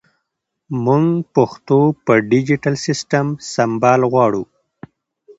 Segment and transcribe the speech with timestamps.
[0.83, 1.05] مونږ
[1.35, 4.43] پښتو په ډیجېټل سیسټم سمبال غواړو